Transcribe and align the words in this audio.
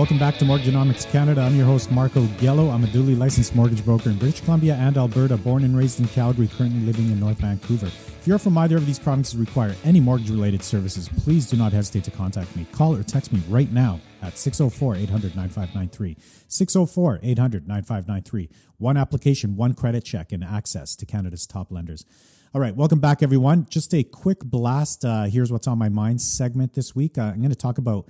Welcome 0.00 0.18
back 0.18 0.38
to 0.38 0.46
Mortgagenomics 0.46 1.12
Canada. 1.12 1.42
I'm 1.42 1.54
your 1.56 1.66
host, 1.66 1.90
Marko 1.90 2.22
Gelo. 2.38 2.72
I'm 2.72 2.84
a 2.84 2.86
duly 2.86 3.14
licensed 3.14 3.54
mortgage 3.54 3.84
broker 3.84 4.08
in 4.08 4.16
British 4.16 4.40
Columbia 4.40 4.74
and 4.76 4.96
Alberta, 4.96 5.36
born 5.36 5.62
and 5.62 5.76
raised 5.76 6.00
in 6.00 6.08
Calgary, 6.08 6.48
currently 6.48 6.80
living 6.80 7.10
in 7.10 7.20
North 7.20 7.36
Vancouver. 7.36 7.88
If 7.88 8.22
you're 8.24 8.38
from 8.38 8.56
either 8.56 8.78
of 8.78 8.86
these 8.86 8.98
provinces 8.98 9.36
require 9.36 9.76
any 9.84 10.00
mortgage 10.00 10.30
related 10.30 10.62
services, 10.62 11.06
please 11.06 11.50
do 11.50 11.58
not 11.58 11.74
hesitate 11.74 12.04
to 12.04 12.10
contact 12.10 12.56
me. 12.56 12.66
Call 12.72 12.96
or 12.96 13.02
text 13.02 13.30
me 13.30 13.42
right 13.50 13.70
now 13.70 14.00
at 14.22 14.38
604 14.38 14.96
800 14.96 15.36
9593. 15.36 16.16
604 16.48 17.20
800 17.22 17.68
9593. 17.68 18.48
One 18.78 18.96
application, 18.96 19.54
one 19.54 19.74
credit 19.74 20.02
check, 20.02 20.32
and 20.32 20.42
access 20.42 20.96
to 20.96 21.04
Canada's 21.04 21.46
top 21.46 21.70
lenders. 21.70 22.06
All 22.54 22.60
right, 22.62 22.74
welcome 22.74 23.00
back, 23.00 23.22
everyone. 23.22 23.66
Just 23.68 23.92
a 23.92 24.02
quick 24.02 24.40
blast. 24.40 25.04
Uh, 25.04 25.24
here's 25.24 25.52
what's 25.52 25.66
on 25.66 25.76
my 25.76 25.90
mind 25.90 26.22
segment 26.22 26.72
this 26.72 26.96
week. 26.96 27.18
Uh, 27.18 27.24
I'm 27.24 27.40
going 27.40 27.50
to 27.50 27.54
talk 27.54 27.76
about 27.76 28.08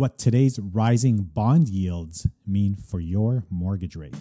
what 0.00 0.16
today's 0.16 0.58
rising 0.58 1.18
bond 1.18 1.68
yields 1.68 2.26
mean 2.46 2.74
for 2.74 3.00
your 3.00 3.44
mortgage 3.50 3.94
rate. 3.94 4.14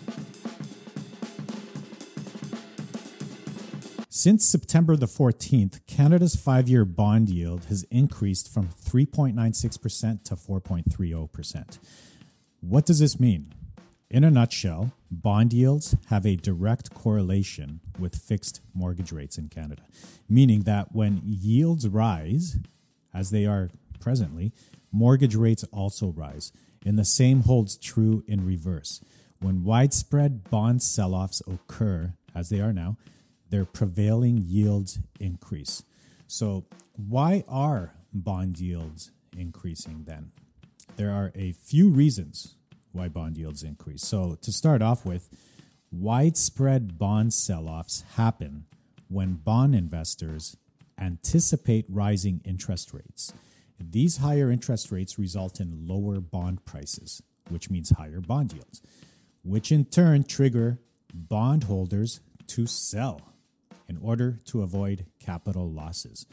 Since 4.10 4.46
September 4.46 4.98
the 4.98 5.06
14th, 5.06 5.80
Canada's 5.88 6.36
five 6.36 6.68
year 6.68 6.84
bond 6.84 7.30
yield 7.30 7.64
has 7.70 7.84
increased 7.84 8.54
from 8.54 8.68
3.96% 8.68 10.26
to 10.26 10.36
4.30%. 10.36 11.80
What 12.60 12.86
does 12.86 13.00
this 13.00 13.18
mean? 13.18 13.54
In 14.10 14.26
a 14.26 14.32
nutshell, 14.32 14.92
bond 15.10 15.54
yields 15.54 15.96
have 16.10 16.26
a 16.26 16.36
direct 16.36 16.94
correlation 16.94 17.80
with 17.98 18.18
fixed 18.18 18.60
mortgage 18.74 19.14
rates 19.14 19.38
in 19.38 19.48
Canada, 19.48 19.84
meaning 20.28 20.64
that 20.64 20.94
when 20.94 21.22
yields 21.24 21.88
rise, 21.88 22.58
as 23.14 23.30
they 23.30 23.46
are 23.46 23.70
presently, 24.02 24.52
mortgage 24.92 25.36
rates 25.36 25.64
also 25.72 26.08
rise. 26.08 26.52
And 26.86 26.98
the 26.98 27.06
same 27.06 27.42
holds 27.42 27.78
true 27.78 28.24
in 28.28 28.46
reverse. 28.46 29.02
When 29.40 29.64
widespread 29.64 30.50
bond 30.50 30.82
sell 30.82 31.14
offs 31.14 31.42
occur, 31.48 32.14
as 32.36 32.50
they 32.50 32.60
are 32.60 32.74
now, 32.74 32.98
their 33.50 33.66
prevailing 33.66 34.38
yields 34.46 35.00
increase. 35.20 35.84
So, 36.28 36.66
why 36.96 37.44
are 37.48 37.96
bond 38.14 38.60
yields 38.60 39.12
increasing 39.36 40.04
then? 40.06 40.32
There 40.98 41.12
are 41.12 41.32
a 41.36 41.54
few 41.54 41.90
reasons 41.90 42.56
why 42.92 43.08
bond 43.08 43.38
yields 43.38 43.64
increase. 43.64 44.04
So, 44.04 44.38
to 44.42 44.52
start 44.52 44.82
off 44.82 45.06
with, 45.06 45.30
widespread 45.92 46.98
bond 47.00 47.34
sell 47.34 47.68
offs 47.68 48.04
happen 48.16 48.66
when 49.08 49.34
bond 49.34 49.74
investors 49.74 50.58
anticipate 51.00 51.86
rising 51.90 52.42
interest 52.46 52.94
rates. 52.94 53.34
These 53.80 54.18
higher 54.18 54.52
interest 54.52 54.92
rates 54.92 55.18
result 55.18 55.60
in 55.60 55.88
lower 55.88 56.20
bond 56.20 56.66
prices, 56.66 57.22
which 57.50 57.70
means 57.70 57.92
higher 57.92 58.20
bond 58.20 58.54
yields, 58.54 58.82
which 59.44 59.72
in 59.72 59.86
turn 59.86 60.24
trigger 60.24 60.80
bondholders 61.14 62.20
to 62.48 62.68
sell 62.68 63.22
in 63.88 63.98
order 63.98 64.38
to 64.46 64.62
avoid 64.62 65.06
capital 65.20 65.70
losses. 65.70 66.26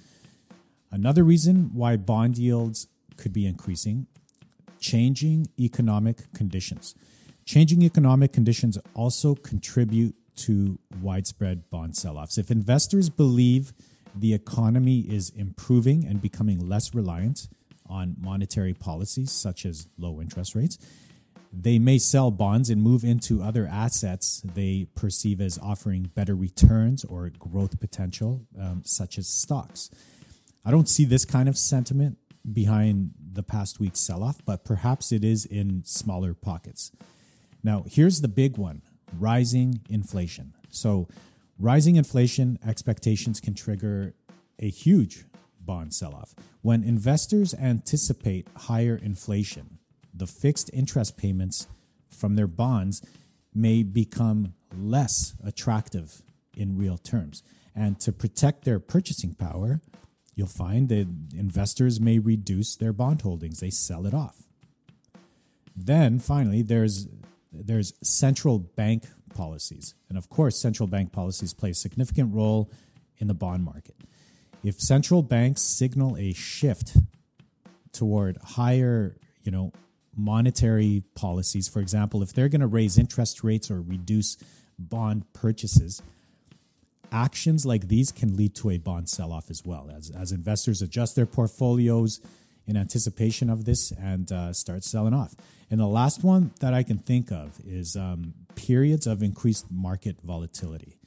Another 0.91 1.25
reason 1.25 1.71
why 1.73 1.97
bond 1.97 2.37
yields 2.37 2.89
could 3.17 3.33
be 3.33 3.47
increasing 3.47 4.07
changing 4.79 5.47
economic 5.59 6.33
conditions. 6.33 6.95
Changing 7.45 7.83
economic 7.83 8.33
conditions 8.33 8.79
also 8.95 9.35
contribute 9.35 10.15
to 10.37 10.79
widespread 11.01 11.71
bond 11.71 11.97
sell 11.97 12.19
offs. 12.19 12.39
If 12.39 12.51
investors 12.51 13.09
believe 13.09 13.73
the 14.17 14.35
economy 14.35 15.01
is 15.01 15.31
improving 15.31 16.05
and 16.05 16.21
becoming 16.21 16.69
less 16.69 16.95
reliant 16.95 17.49
on 17.89 18.17
monetary 18.19 18.75
policies 18.75 19.31
such 19.31 19.65
as 19.65 19.89
low 19.99 20.21
interest 20.21 20.55
rates, 20.55 20.79
they 21.53 21.79
may 21.79 21.99
sell 21.99 22.31
bonds 22.31 22.69
and 22.71 22.83
move 22.83 23.05
into 23.05 23.43
other 23.43 23.67
assets 23.67 24.43
they 24.55 24.87
perceive 24.95 25.41
as 25.41 25.59
offering 25.59 26.11
better 26.15 26.35
returns 26.35 27.05
or 27.05 27.31
growth 27.39 27.79
potential, 27.81 28.47
um, 28.61 28.83
such 28.85 29.17
as 29.19 29.27
stocks. 29.27 29.91
I 30.65 30.71
don't 30.71 30.89
see 30.89 31.05
this 31.05 31.25
kind 31.25 31.49
of 31.49 31.57
sentiment 31.57 32.19
behind 32.51 33.13
the 33.33 33.43
past 33.43 33.81
week's 33.81 34.01
sell 34.01 34.23
off, 34.23 34.45
but 34.45 34.65
perhaps 34.65 35.13
it 35.13 35.25
is 35.25 35.45
in 35.45 35.83
smaller 35.85 36.35
pockets. 36.35 36.93
Now, 37.63 37.85
here's 37.89 38.21
the 38.21 38.29
big 38.29 38.59
one 38.59 38.83
rising 39.19 39.81
inflation. 39.89 40.53
So, 40.71 41.09
rising 41.59 41.97
inflation 41.97 42.59
expectations 42.67 43.41
can 43.41 43.55
trigger 43.55 44.15
a 44.59 44.69
huge 44.69 45.25
bond 45.61 45.95
sell 45.95 46.15
off. 46.15 46.35
When 46.63 46.85
investors 46.85 47.55
anticipate 47.55 48.49
higher 48.57 48.97
inflation, 48.97 49.79
the 50.15 50.27
fixed 50.27 50.71
interest 50.73 51.17
payments 51.17 51.67
from 52.11 52.37
their 52.37 52.47
bonds 52.47 53.03
may 53.55 53.83
become 53.83 54.55
less 54.75 55.35
attractive 55.45 56.23
in 56.57 56.79
real 56.79 56.97
terms. 56.97 57.43
And 57.75 58.01
to 58.01 58.13
protect 58.13 58.65
their 58.65 58.81
purchasing 58.81 59.35
power, 59.35 59.81
you'll 60.35 60.47
find 60.47 60.89
that 60.89 61.09
investors 61.35 62.01
may 62.01 62.19
reduce 62.19 62.77
their 62.77 62.93
bond 62.93 63.23
holdings, 63.23 63.61
they 63.61 63.71
sell 63.71 64.07
it 64.07 64.15
off. 64.15 64.45
Then 65.75 66.19
finally, 66.19 66.63
there's 66.63 67.07
there's 67.53 67.93
central 68.03 68.59
bank 68.59 69.05
policies. 69.37 69.95
And 70.09 70.17
of 70.17 70.29
course, 70.29 70.61
central 70.61 70.87
bank 70.87 71.13
policies 71.13 71.53
play 71.53 71.71
a 71.71 71.75
significant 71.75 72.35
role 72.35 72.71
in 73.19 73.27
the 73.29 73.35
bond 73.35 73.65
market. 73.65 73.97
If 74.65 74.81
central 74.81 75.23
banks 75.23 75.63
signal 75.63 76.17
a 76.17 76.33
shift 76.33 76.97
toward 77.93 78.39
higher, 78.39 79.17
you 79.43 79.53
know, 79.53 79.73
monetary 80.17 81.05
policies, 81.15 81.69
for 81.69 81.81
example, 81.81 82.23
if 82.23 82.33
they're 82.33 82.49
going 82.49 82.63
to 82.63 82.67
raise 82.67 82.99
interest 82.99 83.45
rates 83.45 83.71
or 83.71 83.81
reduce 83.81 84.37
bond 84.79 85.33
purchases, 85.33 86.03
actions 87.13 87.65
like 87.65 87.89
these 87.89 88.11
can 88.11 88.37
lead 88.37 88.55
to 88.57 88.71
a 88.71 88.79
bond 88.79 89.09
sell 89.09 89.33
off 89.33 89.51
as 89.51 89.65
well 89.65 89.91
as, 89.95 90.11
as 90.11 90.33
investors 90.33 90.83
adjust 90.83 91.15
their 91.15 91.27
portfolios 91.27 92.21
in 92.67 92.77
anticipation 92.77 93.49
of 93.49 93.65
this 93.65 93.93
and 93.93 94.31
uh, 94.33 94.53
start 94.53 94.85
selling 94.85 95.15
off. 95.15 95.35
And 95.71 95.81
the 95.81 95.87
last 95.87 96.23
one 96.23 96.53
that 96.61 96.75
I 96.75 96.83
can 96.83 96.99
think 96.99 97.31
of 97.31 97.61
is 97.65 97.97
um, 97.97 98.35
periods 98.55 99.07
of 99.07 99.23
increased 99.23 99.67
market 99.71 100.17
volatility. 100.23 100.99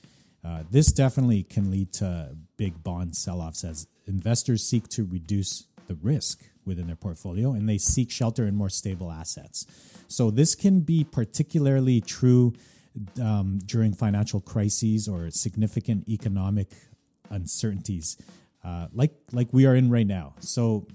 Uh, 0.44 0.64
this 0.72 0.92
definitely 0.92 1.44
can 1.44 1.70
lead 1.70 1.92
to 1.94 2.36
big 2.58 2.82
bond 2.84 3.16
sell 3.16 3.42
offs 3.42 3.64
as 3.64 3.88
investors 4.08 4.64
seek 4.64 4.88
to 4.90 5.04
reduce 5.04 5.68
the 5.88 5.96
risk 5.96 6.44
within 6.66 6.88
their 6.88 6.96
portfolio 6.96 7.52
and 7.52 7.68
they 7.68 7.78
seek 7.78 8.12
shelter 8.12 8.46
in 8.46 8.56
more 8.56 8.70
stable 8.70 9.12
assets. 9.12 9.66
So, 10.08 10.32
this 10.32 10.56
can 10.56 10.80
be 10.80 11.04
particularly 11.04 12.02
true 12.02 12.54
um, 13.22 13.60
during 13.66 13.94
financial 13.94 14.40
crises 14.40 15.08
or 15.08 15.30
significant 15.30 16.08
economic 16.08 16.70
uncertainties 17.30 18.18
uh, 18.64 18.88
like, 18.94 19.14
like 19.32 19.48
we 19.52 19.66
are 19.66 19.76
in 19.76 19.90
right 19.90 20.08
now. 20.08 20.34
So, 20.40 20.88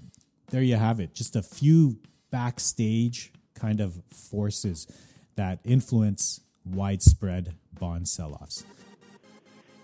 there 0.49 0.61
you 0.61 0.75
have 0.75 0.99
it. 0.99 1.13
Just 1.13 1.35
a 1.35 1.41
few 1.41 1.97
backstage 2.31 3.31
kind 3.53 3.79
of 3.79 4.01
forces 4.11 4.87
that 5.35 5.59
influence 5.63 6.41
widespread 6.65 7.55
bond 7.73 8.07
sell 8.07 8.33
offs. 8.33 8.65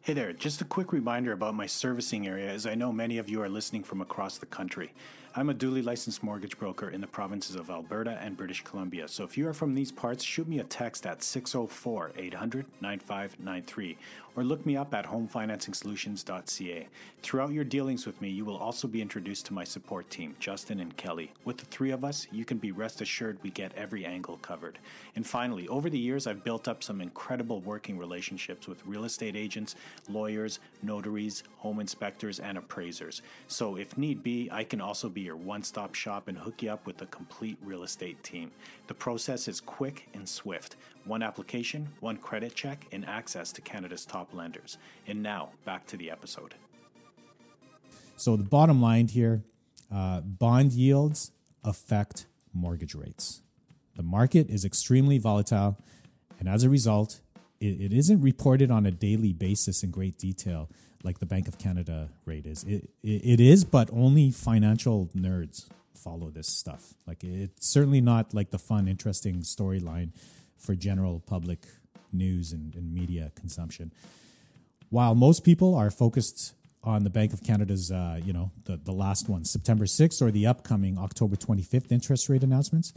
Hey 0.01 0.13
there, 0.13 0.33
just 0.33 0.61
a 0.61 0.65
quick 0.65 0.93
reminder 0.93 1.31
about 1.31 1.53
my 1.53 1.67
servicing 1.67 2.27
area 2.27 2.49
as 2.49 2.65
I 2.65 2.73
know 2.73 2.91
many 2.91 3.19
of 3.19 3.29
you 3.29 3.41
are 3.43 3.49
listening 3.49 3.83
from 3.83 4.01
across 4.01 4.39
the 4.39 4.47
country. 4.47 4.93
I'm 5.33 5.49
a 5.49 5.53
duly 5.53 5.81
licensed 5.81 6.23
mortgage 6.23 6.57
broker 6.57 6.89
in 6.89 6.99
the 6.99 7.07
provinces 7.07 7.55
of 7.55 7.69
Alberta 7.69 8.19
and 8.21 8.35
British 8.35 8.65
Columbia. 8.65 9.07
So 9.07 9.23
if 9.23 9.37
you 9.37 9.47
are 9.47 9.53
from 9.53 9.73
these 9.73 9.89
parts, 9.89 10.25
shoot 10.25 10.45
me 10.45 10.59
a 10.59 10.65
text 10.65 11.05
at 11.05 11.23
604 11.23 12.11
800 12.17 12.65
9593 12.81 13.97
or 14.35 14.43
look 14.43 14.65
me 14.65 14.77
up 14.77 14.93
at 14.93 15.05
homefinancingsolutions.ca. 15.05 16.87
Throughout 17.21 17.51
your 17.51 17.63
dealings 17.63 18.05
with 18.05 18.19
me, 18.21 18.29
you 18.29 18.45
will 18.45 18.57
also 18.57 18.87
be 18.87 19.01
introduced 19.01 19.45
to 19.47 19.53
my 19.53 19.63
support 19.63 20.09
team, 20.09 20.35
Justin 20.39 20.79
and 20.79 20.95
Kelly. 20.95 21.31
With 21.43 21.57
the 21.57 21.65
three 21.65 21.91
of 21.91 22.03
us, 22.03 22.27
you 22.31 22.45
can 22.45 22.57
be 22.57 22.71
rest 22.71 23.01
assured 23.01 23.37
we 23.41 23.49
get 23.51 23.73
every 23.75 24.05
angle 24.05 24.37
covered. 24.37 24.79
And 25.15 25.27
finally, 25.27 25.67
over 25.67 25.89
the 25.89 25.99
years, 25.99 26.27
I've 26.27 26.43
built 26.43 26.67
up 26.67 26.83
some 26.83 27.01
incredible 27.01 27.59
working 27.61 27.97
relationships 27.97 28.67
with 28.67 28.85
real 28.85 29.03
estate 29.03 29.35
agents, 29.35 29.75
lawyers, 30.09 30.59
notaries, 30.81 31.43
home 31.57 31.79
inspectors, 31.79 32.39
and 32.39 32.57
appraisers. 32.57 33.21
So 33.47 33.75
if 33.75 33.97
need 33.97 34.23
be, 34.23 34.49
I 34.51 34.63
can 34.63 34.79
also 34.81 35.09
be 35.09 35.20
your 35.21 35.35
one 35.35 35.63
stop 35.63 35.95
shop 35.95 36.27
and 36.27 36.37
hook 36.37 36.61
you 36.61 36.71
up 36.71 36.85
with 36.85 37.01
a 37.01 37.05
complete 37.07 37.57
real 37.63 37.83
estate 37.83 38.21
team. 38.23 38.51
The 38.87 38.93
process 38.93 39.47
is 39.47 39.61
quick 39.61 40.07
and 40.13 40.27
swift 40.27 40.75
one 41.05 41.23
application, 41.23 41.89
one 41.99 42.17
credit 42.17 42.53
check, 42.53 42.85
and 42.91 43.05
access 43.07 43.51
to 43.53 43.61
Canada's 43.61 44.05
top 44.05 44.33
lenders. 44.33 44.77
And 45.07 45.23
now, 45.23 45.49
back 45.65 45.87
to 45.87 45.97
the 45.97 46.11
episode. 46.11 46.53
So, 48.17 48.35
the 48.35 48.43
bottom 48.43 48.81
line 48.81 49.07
here 49.07 49.43
uh, 49.91 50.21
bond 50.21 50.73
yields 50.73 51.31
affect 51.63 52.27
mortgage 52.53 52.95
rates. 52.95 53.41
The 53.95 54.03
market 54.03 54.49
is 54.49 54.63
extremely 54.63 55.17
volatile, 55.17 55.77
and 56.39 56.47
as 56.47 56.63
a 56.63 56.69
result, 56.69 57.21
it, 57.61 57.79
it 57.85 57.93
isn't 57.93 58.21
reported 58.21 58.71
on 58.71 58.85
a 58.85 58.91
daily 58.91 59.31
basis 59.31 59.83
in 59.83 59.91
great 59.91 60.17
detail 60.17 60.69
like 61.03 61.19
the 61.19 61.25
Bank 61.25 61.47
of 61.47 61.57
Canada 61.57 62.09
rate 62.25 62.45
is. 62.45 62.63
It, 62.63 62.89
it, 63.03 63.21
it 63.23 63.39
is, 63.39 63.63
but 63.63 63.89
only 63.91 64.31
financial 64.31 65.09
nerds 65.15 65.67
follow 65.95 66.29
this 66.29 66.47
stuff. 66.47 66.93
Like 67.07 67.23
it's 67.23 67.67
certainly 67.67 68.01
not 68.01 68.33
like 68.33 68.49
the 68.49 68.59
fun, 68.59 68.87
interesting 68.87 69.41
storyline 69.41 70.09
for 70.57 70.75
general 70.75 71.21
public 71.25 71.59
news 72.11 72.51
and, 72.51 72.75
and 72.75 72.93
media 72.93 73.31
consumption. 73.35 73.91
While 74.89 75.15
most 75.15 75.43
people 75.43 75.75
are 75.75 75.89
focused 75.89 76.53
on 76.83 77.03
the 77.03 77.09
Bank 77.09 77.31
of 77.31 77.43
Canada's, 77.43 77.91
uh, 77.91 78.19
you 78.23 78.33
know, 78.33 78.51
the, 78.65 78.77
the 78.77 78.91
last 78.91 79.29
one, 79.29 79.45
September 79.45 79.85
6th, 79.85 80.21
or 80.21 80.31
the 80.31 80.47
upcoming 80.47 80.97
October 80.97 81.35
25th 81.35 81.91
interest 81.91 82.27
rate 82.27 82.43
announcements, 82.43 82.91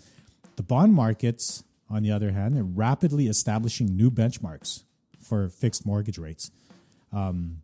the 0.57 0.63
bond 0.63 0.95
markets, 0.95 1.63
on 1.91 2.03
the 2.03 2.11
other 2.11 2.33
hand, 2.33 2.57
they're 2.57 2.65
rapidly 2.65 3.27
establishing 3.27 3.97
new 3.97 4.11
benchmarks 4.11 4.85
for 5.21 5.49
fixed 5.49 5.87
mortgage 5.87 6.19
rates. 6.19 6.51
Um, 7.13 7.63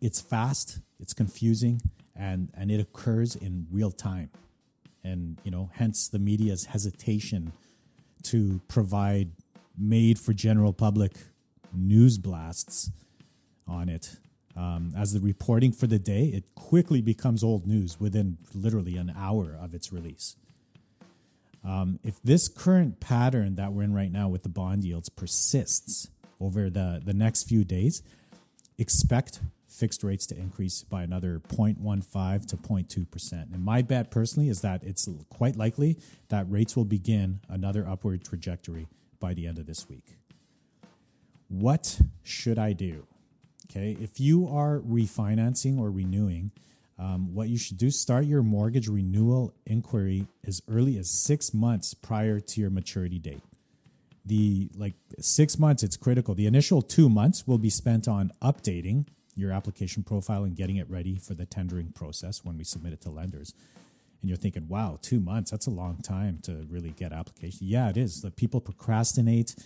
it's 0.00 0.20
fast, 0.20 0.80
it's 1.00 1.14
confusing, 1.14 1.80
and 2.16 2.50
and 2.54 2.70
it 2.70 2.80
occurs 2.80 3.36
in 3.36 3.66
real 3.70 3.90
time, 3.90 4.30
and 5.04 5.38
you 5.44 5.50
know, 5.50 5.70
hence 5.74 6.08
the 6.08 6.18
media's 6.18 6.66
hesitation 6.66 7.52
to 8.24 8.60
provide 8.68 9.32
made 9.78 10.18
for 10.18 10.32
general 10.32 10.72
public 10.72 11.12
news 11.72 12.18
blasts 12.18 12.90
on 13.66 13.88
it. 13.88 14.16
Um, 14.54 14.92
as 14.96 15.14
the 15.14 15.20
reporting 15.20 15.72
for 15.72 15.86
the 15.86 15.98
day, 15.98 16.24
it 16.24 16.54
quickly 16.54 17.00
becomes 17.00 17.42
old 17.42 17.66
news 17.66 17.98
within 17.98 18.36
literally 18.54 18.96
an 18.98 19.12
hour 19.16 19.56
of 19.58 19.74
its 19.74 19.92
release. 19.92 20.36
Um, 21.64 22.00
if 22.02 22.20
this 22.22 22.48
current 22.48 23.00
pattern 23.00 23.54
that 23.54 23.72
we're 23.72 23.84
in 23.84 23.94
right 23.94 24.10
now 24.10 24.28
with 24.28 24.42
the 24.42 24.48
bond 24.48 24.84
yields 24.84 25.08
persists 25.08 26.08
over 26.40 26.68
the, 26.68 27.00
the 27.04 27.14
next 27.14 27.44
few 27.44 27.64
days, 27.64 28.02
expect 28.78 29.40
fixed 29.68 30.02
rates 30.04 30.26
to 30.26 30.36
increase 30.36 30.82
by 30.82 31.02
another 31.02 31.40
0.15 31.48 32.46
to 32.46 32.56
0.2%. 32.56 33.32
And 33.54 33.64
my 33.64 33.80
bet 33.80 34.10
personally 34.10 34.48
is 34.48 34.60
that 34.60 34.82
it's 34.82 35.08
quite 35.30 35.56
likely 35.56 35.98
that 36.28 36.50
rates 36.50 36.76
will 36.76 36.84
begin 36.84 37.40
another 37.48 37.86
upward 37.88 38.24
trajectory 38.24 38.88
by 39.18 39.34
the 39.34 39.46
end 39.46 39.58
of 39.58 39.66
this 39.66 39.88
week. 39.88 40.16
What 41.48 42.00
should 42.22 42.58
I 42.58 42.72
do? 42.72 43.06
Okay, 43.70 43.96
if 44.00 44.20
you 44.20 44.46
are 44.48 44.80
refinancing 44.80 45.78
or 45.78 45.90
renewing, 45.90 46.50
um, 47.02 47.34
what 47.34 47.48
you 47.48 47.58
should 47.58 47.78
do 47.78 47.90
start 47.90 48.26
your 48.26 48.44
mortgage 48.44 48.86
renewal 48.86 49.52
inquiry 49.66 50.28
as 50.46 50.62
early 50.68 50.96
as 50.98 51.10
six 51.10 51.52
months 51.52 51.94
prior 51.94 52.38
to 52.38 52.60
your 52.60 52.70
maturity 52.70 53.18
date. 53.18 53.42
The 54.24 54.70
like 54.76 54.94
six 55.18 55.58
months 55.58 55.82
it's 55.82 55.96
critical. 55.96 56.36
The 56.36 56.46
initial 56.46 56.80
two 56.80 57.08
months 57.08 57.44
will 57.44 57.58
be 57.58 57.70
spent 57.70 58.06
on 58.06 58.30
updating 58.40 59.06
your 59.34 59.50
application 59.50 60.04
profile 60.04 60.44
and 60.44 60.54
getting 60.54 60.76
it 60.76 60.88
ready 60.88 61.16
for 61.16 61.34
the 61.34 61.44
tendering 61.44 61.90
process 61.90 62.44
when 62.44 62.56
we 62.56 62.62
submit 62.62 62.92
it 62.92 63.00
to 63.00 63.10
lenders. 63.10 63.52
And 64.20 64.28
you're 64.28 64.38
thinking 64.38 64.68
wow 64.68 65.00
two 65.02 65.18
months 65.18 65.50
that's 65.50 65.66
a 65.66 65.70
long 65.70 65.96
time 65.96 66.38
to 66.44 66.66
really 66.70 66.90
get 66.90 67.12
application. 67.12 67.66
Yeah 67.66 67.88
it 67.88 67.96
is. 67.96 68.22
The 68.22 68.30
people 68.30 68.60
procrastinate. 68.60 69.56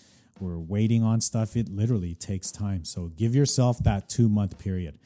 We're 0.41 0.59
waiting 0.59 1.03
on 1.03 1.21
stuff. 1.21 1.55
It 1.55 1.69
literally 1.69 2.15
takes 2.15 2.51
time. 2.51 2.87
So 2.87 3.13
give 3.15 3.35
yourself 3.35 3.79
that 3.81 4.09
two 4.09 4.31
month 4.31 4.59
period 4.59 4.99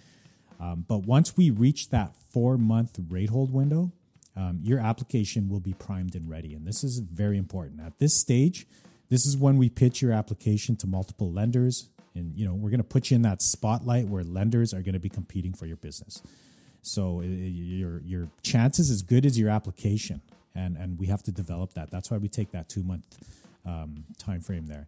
um, 0.60 0.84
but 0.86 1.06
once 1.06 1.36
we 1.36 1.50
reach 1.50 1.88
that 1.88 2.14
four 2.32 2.58
month 2.58 2.98
rate 3.08 3.30
hold 3.30 3.52
window, 3.52 3.92
um, 4.36 4.60
your 4.62 4.78
application 4.78 5.48
will 5.48 5.60
be 5.60 5.72
primed 5.72 6.14
and 6.14 6.28
ready. 6.28 6.54
And 6.54 6.66
this 6.66 6.84
is 6.84 6.98
very 6.98 7.38
important. 7.38 7.80
At 7.80 7.98
this 7.98 8.20
stage, 8.20 8.66
this 9.08 9.26
is 9.26 9.36
when 9.36 9.56
we 9.56 9.68
pitch 9.68 10.02
your 10.02 10.12
application 10.12 10.76
to 10.76 10.86
multiple 10.86 11.32
lenders. 11.32 11.88
And, 12.14 12.36
you 12.36 12.46
know, 12.46 12.54
we're 12.54 12.70
going 12.70 12.78
to 12.78 12.84
put 12.84 13.10
you 13.10 13.16
in 13.16 13.22
that 13.22 13.42
spotlight 13.42 14.06
where 14.06 14.22
lenders 14.22 14.72
are 14.72 14.82
going 14.82 14.94
to 14.94 15.00
be 15.00 15.08
competing 15.08 15.52
for 15.52 15.66
your 15.66 15.76
business. 15.76 16.22
So 16.82 17.20
your, 17.22 18.00
your 18.02 18.28
chances 18.42 18.90
as 18.90 19.02
good 19.02 19.26
as 19.26 19.38
your 19.38 19.50
application. 19.50 20.20
And, 20.54 20.76
and 20.76 20.98
we 20.98 21.06
have 21.06 21.22
to 21.24 21.32
develop 21.32 21.74
that. 21.74 21.90
That's 21.90 22.10
why 22.10 22.18
we 22.18 22.28
take 22.28 22.52
that 22.52 22.68
two 22.68 22.82
month 22.82 23.04
um, 23.64 24.04
time 24.18 24.40
frame 24.40 24.66
there. 24.66 24.86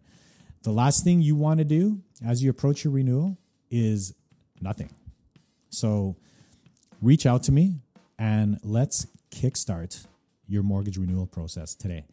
The 0.63 0.71
last 0.71 1.03
thing 1.03 1.21
you 1.21 1.35
want 1.35 1.59
to 1.59 1.65
do 1.65 2.01
as 2.25 2.43
you 2.43 2.49
approach 2.49 2.83
your 2.83 2.93
renewal 2.93 3.37
is 3.69 4.13
nothing 4.61 4.89
so 5.73 6.15
reach 7.01 7.25
out 7.25 7.43
to 7.43 7.51
me 7.51 7.79
and 8.17 8.59
let's 8.63 9.07
kickstart 9.31 10.05
your 10.47 10.63
mortgage 10.63 10.97
renewal 10.97 11.25
process 11.25 11.73
today. 11.73 12.05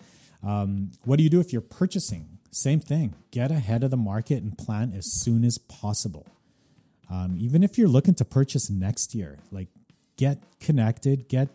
Um, 0.42 0.92
what 1.04 1.16
do 1.16 1.22
you 1.22 1.30
do 1.30 1.40
if 1.40 1.52
you're 1.52 1.60
purchasing? 1.60 2.38
Same 2.50 2.80
thing. 2.80 3.14
Get 3.30 3.50
ahead 3.50 3.84
of 3.84 3.90
the 3.90 3.96
market 3.96 4.42
and 4.42 4.56
plan 4.56 4.92
as 4.96 5.06
soon 5.06 5.44
as 5.44 5.58
possible. 5.58 6.26
Um, 7.10 7.36
even 7.38 7.62
if 7.62 7.76
you're 7.76 7.88
looking 7.88 8.14
to 8.14 8.24
purchase 8.24 8.70
next 8.70 9.14
year, 9.14 9.38
like 9.50 9.68
get 10.16 10.38
connected, 10.60 11.28
get 11.28 11.48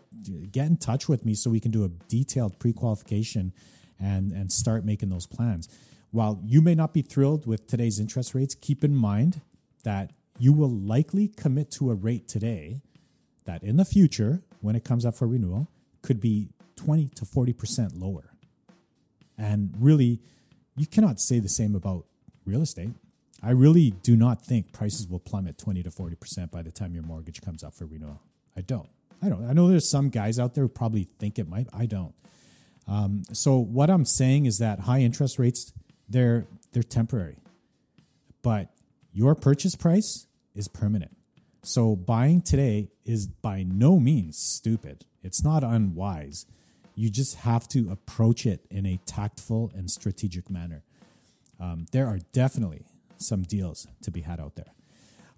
get 0.50 0.66
in 0.66 0.76
touch 0.76 1.08
with 1.08 1.24
me 1.24 1.34
so 1.34 1.50
we 1.50 1.60
can 1.60 1.70
do 1.70 1.84
a 1.84 1.88
detailed 2.08 2.58
pre-qualification 2.58 3.52
and 3.98 4.32
and 4.32 4.52
start 4.52 4.84
making 4.84 5.08
those 5.08 5.26
plans. 5.26 5.68
While 6.10 6.40
you 6.44 6.60
may 6.60 6.74
not 6.74 6.94
be 6.94 7.02
thrilled 7.02 7.46
with 7.46 7.66
today's 7.66 7.98
interest 7.98 8.34
rates, 8.34 8.54
keep 8.54 8.84
in 8.84 8.94
mind 8.94 9.40
that 9.84 10.12
you 10.38 10.52
will 10.52 10.70
likely 10.70 11.28
commit 11.28 11.70
to 11.72 11.90
a 11.90 11.94
rate 11.94 12.28
today 12.28 12.82
that 13.44 13.62
in 13.62 13.76
the 13.76 13.84
future, 13.84 14.42
when 14.60 14.76
it 14.76 14.84
comes 14.84 15.04
up 15.04 15.14
for 15.14 15.26
renewal, 15.26 15.68
could 16.02 16.20
be 16.20 16.48
20 16.76 17.08
to 17.08 17.24
40% 17.24 18.00
lower. 18.00 18.32
And 19.38 19.74
really, 19.78 20.20
you 20.76 20.86
cannot 20.86 21.20
say 21.20 21.38
the 21.38 21.48
same 21.48 21.74
about 21.74 22.04
real 22.44 22.62
estate. 22.62 22.90
I 23.42 23.50
really 23.50 23.90
do 23.90 24.16
not 24.16 24.44
think 24.44 24.72
prices 24.72 25.08
will 25.08 25.18
plummet 25.18 25.58
20 25.58 25.82
to 25.82 25.90
40% 25.90 26.50
by 26.50 26.62
the 26.62 26.70
time 26.70 26.94
your 26.94 27.02
mortgage 27.02 27.40
comes 27.42 27.62
up 27.62 27.74
for 27.74 27.86
renewal. 27.86 28.20
I 28.56 28.62
don't. 28.62 28.88
I 29.22 29.28
don't. 29.28 29.48
I 29.48 29.52
know 29.52 29.68
there's 29.68 29.88
some 29.88 30.10
guys 30.10 30.38
out 30.38 30.54
there 30.54 30.64
who 30.64 30.68
probably 30.68 31.08
think 31.18 31.38
it 31.38 31.48
might. 31.48 31.68
I 31.72 31.86
don't. 31.86 32.14
Um, 32.88 33.24
so 33.32 33.56
what 33.56 33.90
I'm 33.90 34.04
saying 34.04 34.46
is 34.46 34.58
that 34.58 34.80
high 34.80 35.00
interest 35.00 35.38
rates 35.38 35.72
they're 36.08 36.46
they're 36.72 36.82
temporary, 36.82 37.38
but 38.42 38.70
your 39.12 39.34
purchase 39.34 39.74
price 39.74 40.26
is 40.56 40.68
permanent. 40.68 41.16
So 41.62 41.94
buying 41.96 42.42
today 42.42 42.90
is 43.04 43.26
by 43.26 43.62
no 43.62 43.98
means 43.98 44.38
stupid. 44.38 45.04
It's 45.22 45.42
not 45.42 45.62
unwise. 45.62 46.46
You 46.94 47.10
just 47.10 47.36
have 47.38 47.68
to 47.68 47.90
approach 47.90 48.46
it 48.46 48.64
in 48.70 48.86
a 48.86 48.98
tactful 49.04 49.70
and 49.74 49.90
strategic 49.90 50.48
manner. 50.48 50.82
Um, 51.60 51.86
there 51.92 52.06
are 52.06 52.18
definitely 52.32 52.84
some 53.18 53.42
deals 53.42 53.86
to 54.02 54.10
be 54.10 54.22
had 54.22 54.40
out 54.40 54.56
there. 54.56 54.72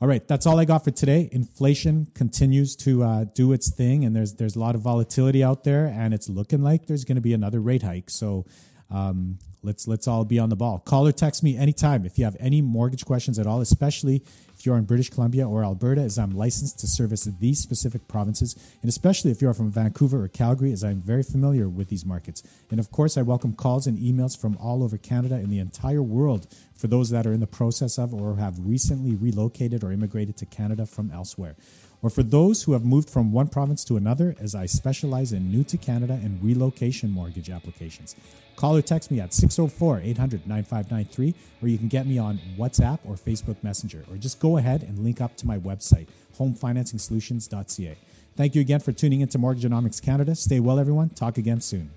All 0.00 0.06
right, 0.06 0.26
that's 0.28 0.46
all 0.46 0.60
I 0.60 0.64
got 0.64 0.84
for 0.84 0.92
today. 0.92 1.28
Inflation 1.32 2.06
continues 2.14 2.76
to 2.76 3.02
uh, 3.02 3.24
do 3.24 3.52
its 3.52 3.74
thing, 3.74 4.04
and 4.04 4.14
there's 4.14 4.34
there's 4.34 4.54
a 4.54 4.60
lot 4.60 4.76
of 4.76 4.80
volatility 4.80 5.42
out 5.42 5.64
there, 5.64 5.86
and 5.86 6.14
it's 6.14 6.28
looking 6.28 6.62
like 6.62 6.86
there's 6.86 7.04
going 7.04 7.16
to 7.16 7.22
be 7.22 7.32
another 7.32 7.60
rate 7.60 7.82
hike. 7.82 8.08
So 8.08 8.46
um, 8.90 9.38
let's 9.62 9.86
let's 9.86 10.08
all 10.08 10.24
be 10.24 10.38
on 10.38 10.48
the 10.48 10.56
ball. 10.56 10.78
Call 10.78 11.06
or 11.06 11.12
text 11.12 11.42
me 11.42 11.56
anytime 11.56 12.06
if 12.06 12.18
you 12.18 12.24
have 12.24 12.36
any 12.40 12.62
mortgage 12.62 13.04
questions 13.04 13.38
at 13.38 13.46
all, 13.46 13.60
especially 13.60 14.22
if 14.56 14.64
you're 14.66 14.76
in 14.76 14.84
British 14.84 15.10
Columbia 15.10 15.48
or 15.48 15.62
Alberta, 15.62 16.00
as 16.00 16.18
I'm 16.18 16.30
licensed 16.30 16.80
to 16.80 16.86
service 16.86 17.24
these 17.38 17.60
specific 17.60 18.08
provinces, 18.08 18.56
and 18.82 18.88
especially 18.88 19.30
if 19.30 19.40
you're 19.40 19.54
from 19.54 19.70
Vancouver 19.70 20.24
or 20.24 20.28
Calgary, 20.28 20.72
as 20.72 20.82
I'm 20.82 21.00
very 21.00 21.22
familiar 21.22 21.68
with 21.68 21.88
these 21.90 22.04
markets. 22.04 22.42
And 22.70 22.80
of 22.80 22.90
course, 22.90 23.16
I 23.16 23.22
welcome 23.22 23.54
calls 23.54 23.86
and 23.86 23.98
emails 23.98 24.38
from 24.38 24.56
all 24.56 24.82
over 24.82 24.96
Canada 24.96 25.36
and 25.36 25.52
the 25.52 25.60
entire 25.60 26.02
world 26.02 26.46
for 26.74 26.86
those 26.86 27.10
that 27.10 27.26
are 27.26 27.32
in 27.32 27.40
the 27.40 27.46
process 27.46 27.98
of 27.98 28.14
or 28.14 28.36
have 28.36 28.58
recently 28.58 29.14
relocated 29.14 29.84
or 29.84 29.92
immigrated 29.92 30.36
to 30.38 30.46
Canada 30.46 30.86
from 30.86 31.10
elsewhere 31.10 31.56
or 32.02 32.10
for 32.10 32.22
those 32.22 32.62
who 32.62 32.72
have 32.72 32.84
moved 32.84 33.10
from 33.10 33.32
one 33.32 33.48
province 33.48 33.84
to 33.84 33.96
another, 33.96 34.36
as 34.40 34.54
I 34.54 34.66
specialize 34.66 35.32
in 35.32 35.50
new 35.50 35.64
to 35.64 35.76
Canada 35.76 36.18
and 36.22 36.42
relocation 36.42 37.10
mortgage 37.10 37.50
applications. 37.50 38.14
Call 38.56 38.76
or 38.76 38.82
text 38.82 39.10
me 39.10 39.20
at 39.20 39.34
604 39.34 40.00
800 40.02 40.46
9593, 40.46 41.34
or 41.62 41.68
you 41.68 41.78
can 41.78 41.88
get 41.88 42.06
me 42.06 42.18
on 42.18 42.40
WhatsApp 42.56 42.98
or 43.04 43.14
Facebook 43.14 43.62
Messenger, 43.62 44.04
or 44.10 44.16
just 44.16 44.40
go 44.40 44.56
ahead 44.56 44.82
and 44.82 44.98
link 45.00 45.20
up 45.20 45.36
to 45.36 45.46
my 45.46 45.58
website, 45.58 46.06
homefinancingsolutions.ca. 46.38 47.96
Thank 48.36 48.54
you 48.54 48.60
again 48.60 48.80
for 48.80 48.92
tuning 48.92 49.20
into 49.20 49.38
Mortgageonomics 49.38 50.02
Canada. 50.02 50.34
Stay 50.34 50.60
well, 50.60 50.78
everyone. 50.78 51.10
Talk 51.10 51.38
again 51.38 51.60
soon. 51.60 51.90